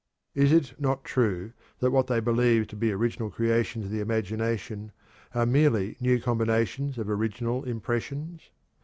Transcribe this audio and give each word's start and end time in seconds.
Is 0.33 0.51
it 0.51 0.81
not 0.81 1.03
true 1.03 1.53
that 1.77 1.91
what 1.91 2.07
they 2.07 2.19
believe 2.19 2.65
to 2.69 2.75
be 2.75 2.91
original 2.91 3.29
creations 3.29 3.85
of 3.85 3.91
the 3.91 3.99
imagination 3.99 4.91
are 5.35 5.45
merely 5.45 5.95
new 5.99 6.19
combinations 6.19 6.97
of 6.97 7.07
original 7.07 7.63
impressions? 7.65 8.49